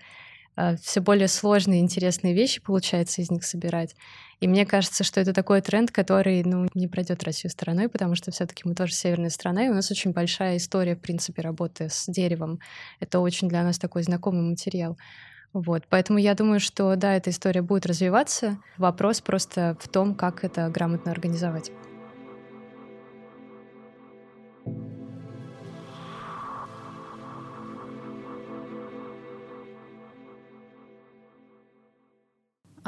[0.82, 3.96] все более сложные, интересные вещи получается из них собирать.
[4.40, 8.32] И мне кажется, что это такой тренд, который ну, не пройдет Россию стороной, потому что
[8.32, 12.06] все-таки мы тоже северная страна, и у нас очень большая история, в принципе, работы с
[12.08, 12.60] деревом.
[13.00, 14.98] Это очень для нас такой знакомый материал.
[15.52, 18.60] Вот, поэтому я думаю, что да, эта история будет развиваться.
[18.78, 21.72] Вопрос просто в том, как это грамотно организовать.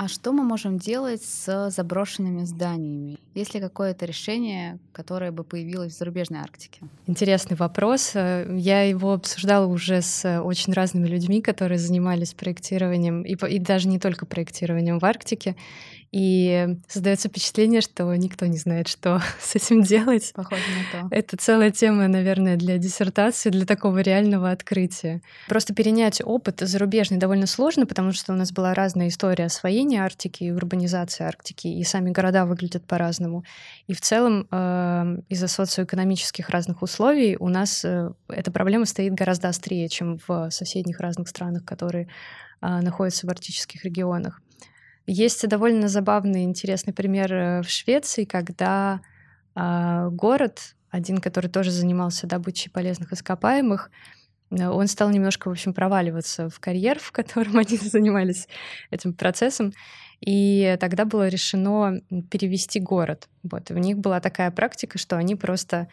[0.04, 3.20] А что мы можем делать с заброшенными зданиями?
[3.36, 6.82] Есть ли какое-то решение, которое бы появилось в зарубежной Арктике?
[7.06, 8.14] Интересный вопрос.
[8.16, 13.90] Э, я его обсуждала уже с очень разными людьми, которые занимались проектированием, и, и даже
[13.90, 15.56] не только проектированием в Арктике.
[16.12, 20.34] И создается впечатление, что никто не знает, что с этим делать.
[20.36, 20.62] Похоже
[20.94, 21.16] на то.
[21.16, 25.22] Это целая тема, наверное, для диссертации, для такого реального открытия.
[25.48, 30.44] Просто перенять опыт зарубежный довольно сложно, потому что у нас была разная история освоения Арктики
[30.44, 33.46] и урбанизации Арктики, и сами города выглядят по-разному.
[33.88, 39.48] И в целом э, из-за социоэкономических разных условий у нас э, эта проблема стоит гораздо
[39.48, 42.10] острее, чем в соседних разных странах, которые
[42.62, 44.42] э, находятся в арктических регионах.
[45.08, 49.02] Есть довольно забавный, интересный пример э, в Швеции, когда
[49.56, 53.90] э, город, один, который тоже занимался добычей полезных ископаемых,
[54.52, 58.48] э, он стал немножко, в общем, проваливаться в карьер, в котором они занимались
[58.92, 59.74] этим процессом.
[60.22, 63.28] И тогда было решено перевести город.
[63.44, 63.72] Вот.
[63.72, 65.88] И у них была такая практика, что они просто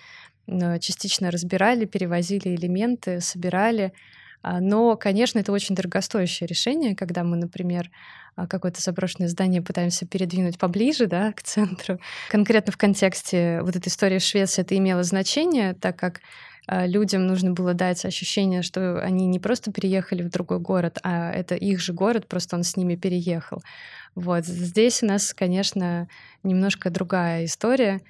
[0.47, 3.95] э, частично разбирали, перевозили элементы, собирали.
[4.49, 7.91] А, но, конечно, это очень дорогостоящее решение, когда мы, например,
[8.35, 11.99] а, какое-то заброшенное здание пытаемся передвинуть поближе да, к центру.
[12.31, 16.23] Конкретно в контексте вот этой истории в Швеции это имело значение, так как
[16.67, 21.31] а, людям нужно было дать ощущение, что они не просто переехали в другой город, а
[21.31, 23.63] это их же город, просто он с ними переехал.
[24.15, 26.09] Вот здесь у нас, конечно,
[26.43, 28.01] немножко другая история.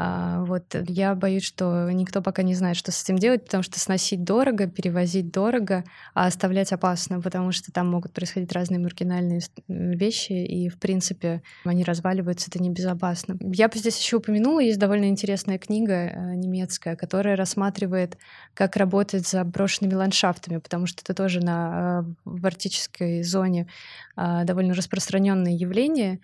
[0.00, 3.80] А, вот я боюсь, что никто пока не знает, что с этим делать, потому что
[3.80, 5.82] сносить дорого, перевозить дорого,
[6.14, 11.82] а оставлять опасно, потому что там могут происходить разные маргинальные вещи, и, в принципе, они
[11.82, 13.36] разваливаются, это небезопасно.
[13.40, 18.18] Я бы здесь еще упомянула, есть довольно интересная книга э, немецкая, которая рассматривает,
[18.54, 23.66] как работать с заброшенными ландшафтами, потому что это тоже на, э, в арктической зоне
[24.14, 26.20] а, довольно распространенное явление.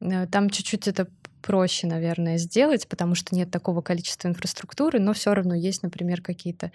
[0.00, 1.08] Э, там чуть-чуть это
[1.40, 6.72] проще, наверное, сделать, потому что нет такого количества инфраструктуры, но все равно есть, например, какие-то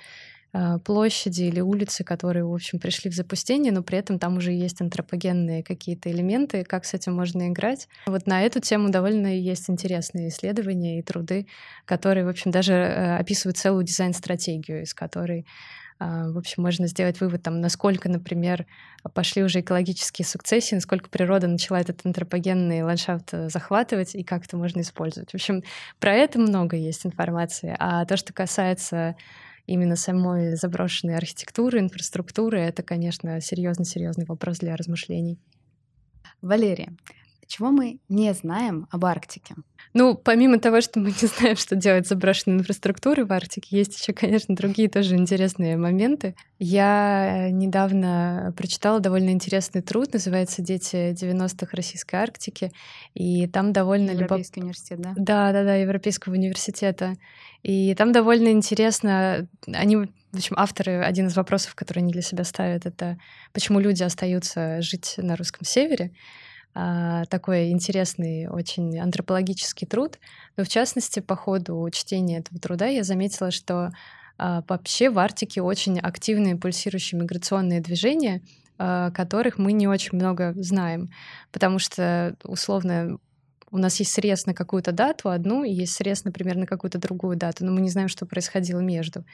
[0.53, 4.51] э, площади или улицы, которые, в общем, пришли в запустение, но при этом там уже
[4.51, 7.87] есть антропогенные какие-то элементы, как с этим можно играть.
[8.05, 11.47] Вот на эту тему довольно есть интересные исследования и труды,
[11.85, 15.82] которые, в общем, даже э, описывают целую дизайн-стратегию, из которой а,
[16.31, 18.65] в общем, можно сделать вывод, там, насколько, например,
[19.13, 24.57] пошли уже экологические сукцессии, насколько природа начала этот антропогенный ландшафт э, захватывать и как это
[24.57, 25.31] можно использовать.
[25.31, 25.63] В общем,
[25.99, 27.75] про это много есть информации.
[27.79, 29.15] А то, что касается
[29.65, 35.39] именно самой заброшенной архитектуры, инфраструктуры, это, конечно, серьезный-серьезный вопрос для размышлений.
[36.41, 36.95] Валерия,
[37.47, 39.55] чего мы не знаем об Арктике?
[39.93, 43.99] Ну, помимо того, что мы не знаем, что делать с заброшенной инфраструктурой в Арктике, есть
[43.99, 46.35] еще, конечно, другие тоже интересные моменты.
[46.59, 52.71] Я недавно прочитала довольно интересный труд, называется «Дети 90-х Российской Арктики»,
[53.13, 54.11] и там довольно...
[54.11, 54.63] Европейский любоп...
[54.63, 55.13] университет, да?
[55.15, 57.15] Да, да, да, Европейского университета.
[57.61, 62.43] И там довольно интересно, они в общем, авторы, один из вопросов, который они для себя
[62.43, 63.19] ставят, это
[63.51, 66.11] почему люди остаются жить на русском севере.
[66.75, 70.19] А, такой интересный, очень антропологический труд.
[70.57, 73.91] Но в частности, по ходу чтения этого труда я заметила, что
[74.37, 78.41] а, вообще в Арктике очень активные пульсирующие миграционные движения,
[78.79, 81.09] а, которых мы не очень много знаем,
[81.51, 83.19] потому что условно
[83.69, 87.37] у нас есть срез на какую-то дату одну, и есть срез, например, на какую-то другую
[87.37, 89.25] дату, но мы не знаем, что происходило между.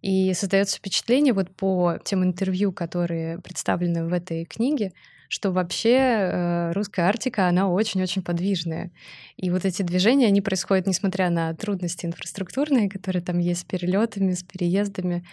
[0.00, 4.92] И создается впечатление вот по тем интервью, которые представлены в этой книге,
[5.30, 8.90] что вообще э, русская Арктика, она очень-очень подвижная.
[9.36, 14.32] И вот эти движения, они происходят несмотря на трудности инфраструктурные, которые там есть с перелетами,
[14.32, 15.24] с переездами,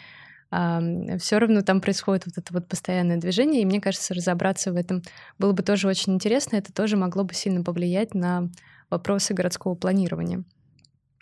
[0.52, 4.76] э, все равно там происходит вот это вот постоянное движение, и мне кажется, разобраться в
[4.76, 5.02] этом
[5.40, 8.52] было бы тоже очень интересно, это тоже могло бы сильно повлиять на
[8.92, 10.44] вопросы городского планирования.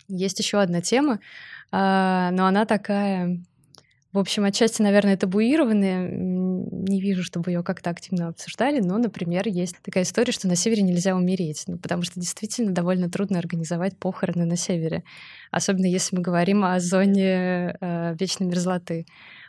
[0.06, 1.18] Есть еще одна тема, э,
[1.72, 3.40] но она такая
[4.16, 6.10] в общем, отчасти, наверное, табуированные.
[6.10, 10.82] Не вижу, чтобы ее как-то активно обсуждали, но, например, есть такая история, что на севере
[10.82, 15.04] нельзя умереть, ну, потому что действительно довольно трудно организовать похороны на севере,
[15.50, 19.04] особенно если мы говорим о зоне э, вечной мерзлоты.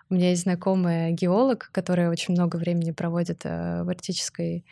[0.10, 4.66] У меня есть знакомая геолог, которая очень много времени проводит э, в арктической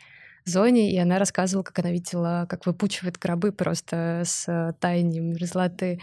[0.48, 6.00] зоне, и она рассказывала, как она видела, как выпучивает гробы просто с таянием мерзлоты.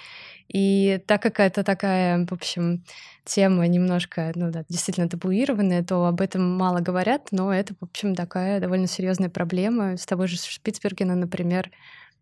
[0.50, 2.84] И так как это такая, в общем,
[3.26, 8.16] тема немножко, ну да, действительно табуированная, то об этом мало говорят, но это, в общем,
[8.16, 9.98] такая довольно серьезная проблема.
[9.98, 11.72] С того же Шпицбергена, например,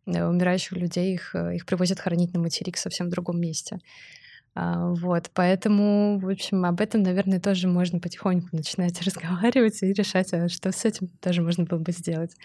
[0.05, 3.79] умирающих людей их, их привозят хоронить на материк в совсем другом месте.
[4.53, 10.33] А, вот, поэтому, в общем, об этом, наверное, тоже можно потихоньку начинать разговаривать и решать,
[10.33, 12.35] а что с этим тоже можно было бы сделать.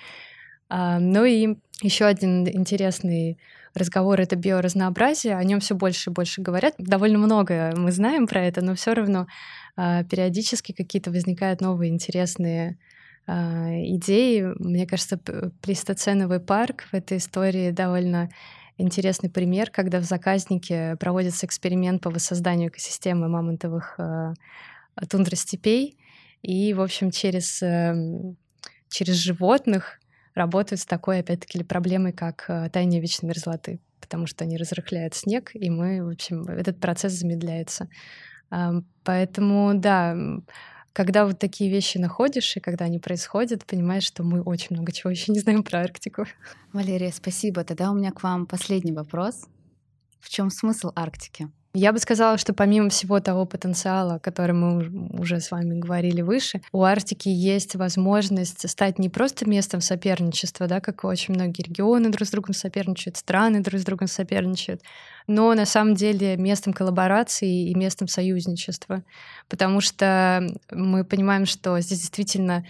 [0.68, 3.38] А, ну и еще один интересный
[3.74, 5.36] разговор— это биоразнообразие.
[5.36, 6.74] О нем все больше и больше говорят.
[6.78, 9.26] Довольно много мы знаем про это, но все равно
[9.76, 12.78] периодически какие-то возникают новые интересные
[13.26, 14.54] идеи.
[14.58, 15.20] Мне кажется,
[15.60, 18.30] плейстоценовый парк в этой истории довольно
[18.78, 24.34] интересный пример, когда в заказнике проводится эксперимент по воссозданию экосистемы мамонтовых э,
[25.08, 25.96] тундростепей.
[26.42, 27.94] И, в общем, через, э,
[28.88, 29.98] через животных
[30.34, 35.50] работают с такой, опять-таки, проблемой, как э, таяние вечной мерзлоты, потому что они разрыхляют снег,
[35.54, 37.88] и мы, в общем, этот процесс замедляется.
[39.02, 40.16] Поэтому, да,
[40.96, 45.10] когда вот такие вещи находишь, и когда они происходят, понимаешь, что мы очень много чего
[45.10, 46.24] еще не знаем про Арктику.
[46.72, 47.64] Валерия, спасибо.
[47.64, 49.46] Тогда у меня к вам последний вопрос.
[50.20, 51.50] В чем смысл Арктики?
[51.78, 56.22] Я бы сказала, что помимо всего того потенциала, о котором мы уже с вами говорили
[56.22, 62.08] выше, у Арктики есть возможность стать не просто местом соперничества, да, как очень многие регионы
[62.08, 64.80] друг с другом соперничают, страны друг с другом соперничают,
[65.26, 69.02] но на самом деле местом коллаборации и местом союзничества,
[69.50, 72.64] потому что мы понимаем, что здесь действительно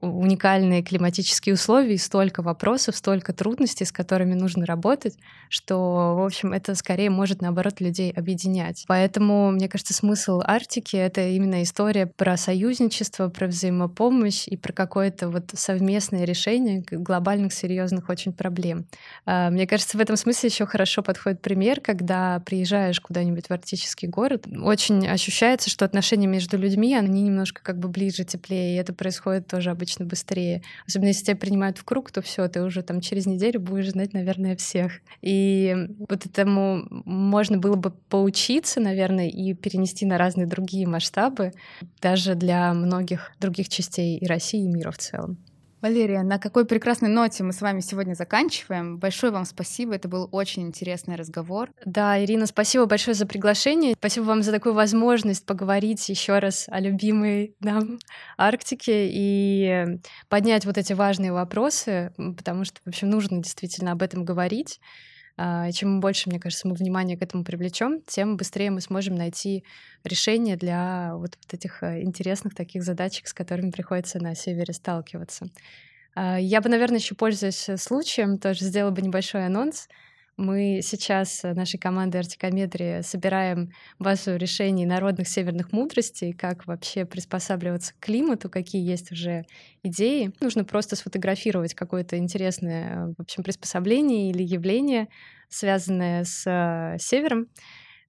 [0.00, 5.16] уникальные климатические условия и столько вопросов, столько трудностей, с которыми нужно работать,
[5.48, 8.84] что, в общем, это скорее может, наоборот, людей объединять.
[8.86, 15.28] Поэтому, мне кажется, смысл Арктики— это именно история про союзничество, про взаимопомощь и про какое-то
[15.28, 18.86] вот совместное решение глобальных, серьезных очень проблем.
[19.26, 24.08] А, мне кажется, в этом смысле еще хорошо подходит пример, когда приезжаешь куда-нибудь в арктический
[24.08, 28.94] город, очень ощущается, что отношения между людьми, они немножко как бы ближе, теплее, и это
[28.94, 30.62] происходит тоже обычно быстрее.
[30.86, 34.12] Особенно если тебя принимают в круг, то все, ты уже там через неделю будешь знать,
[34.12, 35.00] наверное, всех.
[35.22, 35.74] И
[36.08, 41.52] вот этому можно было бы поучиться, наверное, и перенести на разные другие масштабы,
[42.02, 45.38] даже для многих других частей и России, и мира в целом.
[45.82, 48.98] Валерия, на какой прекрасной ноте мы с вами сегодня заканчиваем.
[48.98, 51.70] Большое вам спасибо, это был очень интересный разговор.
[51.86, 53.94] Да, Ирина, спасибо большое за приглашение.
[53.94, 57.98] Спасибо вам за такую возможность поговорить еще раз о любимой нам
[58.36, 64.24] Арктике и поднять вот эти важные вопросы, потому что, в общем, нужно действительно об этом
[64.24, 64.80] говорить.
[65.36, 69.64] А, чем больше, мне кажется, мы внимание к этому привлечем, тем быстрее мы сможем найти
[70.04, 75.46] решение для вот, вот этих э, интересных таких задачек, с которыми приходится на севере сталкиваться.
[76.14, 79.88] А, я бы, наверное, еще пользуясь случаем, тоже сделала бы небольшой анонс.
[80.40, 87.92] Мы сейчас э, нашей командой Артикометрии собираем базу решений народных северных мудростей, как вообще приспосабливаться
[87.92, 89.44] к климату, какие есть уже
[89.82, 90.32] идеи.
[90.40, 95.08] Нужно просто сфотографировать какое-то интересное, в общем, приспособление или явление,
[95.50, 97.48] связанное с э, севером,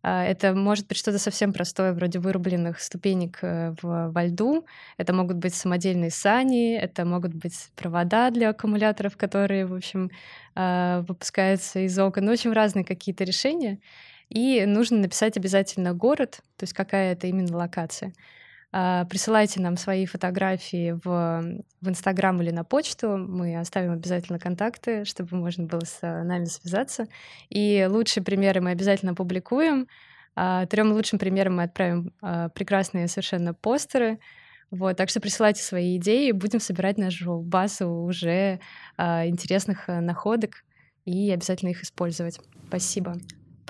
[0.09, 4.65] это может быть что-то совсем простое, вроде вырубленных ступенек э, в, во льду.
[4.97, 10.09] Это могут быть самодельные сани, это могут быть провода для аккумуляторов, которые, в общем,
[10.55, 12.25] а, выпускаются из окон.
[12.25, 13.79] Ну, общем, разные какие-то решения.
[14.29, 18.13] И нужно написать обязательно город, то есть какая это именно локация.
[18.73, 23.17] А, присылайте нам свои фотографии в, в Инстаграм или на почту.
[23.17, 27.07] Мы оставим обязательно контакты, чтобы можно было с нами связаться.
[27.49, 29.87] И лучшие примеры мы обязательно публикуем.
[30.35, 34.19] А, Трем лучшим примерам мы отправим а, прекрасные совершенно постеры.
[34.69, 38.61] Вот, так что присылайте свои идеи, будем собирать нашу базу уже
[38.97, 40.63] интересных э, находок
[41.03, 42.39] и обязательно их использовать.
[42.69, 43.15] Спасибо.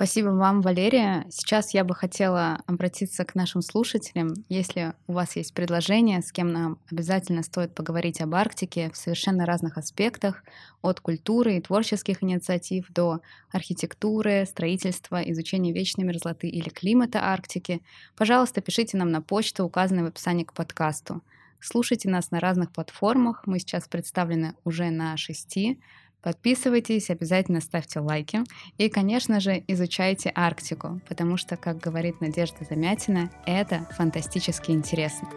[0.02, 1.24] Спасибо вам, Валерия.
[1.30, 4.34] Сейчас я бы хотела обратиться к нашим слушателям.
[4.48, 9.46] Если у вас есть предложение, с кем нам обязательно стоит поговорить об Арктике в совершенно
[9.46, 10.42] разных аспектах,
[10.80, 13.20] от культуры и творческих инициатив до
[13.52, 17.80] архитектуры, строительства, изучения вечной мерзлоты или климата Арктики,
[18.16, 21.22] пожалуйста, пишите нам на почту, указанную в описании к подкасту.
[21.60, 23.44] Слушайте нас на разных платформах.
[23.46, 25.78] Мы сейчас представлены уже на шести.
[26.22, 28.40] Подписывайтесь, обязательно ставьте лайки.
[28.78, 35.28] И, конечно же, изучайте Арктику, потому что, как говорит Надежда Замятина, это фантастически интересно.